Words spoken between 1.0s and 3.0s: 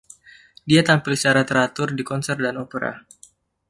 secara teratur di konser dan opera.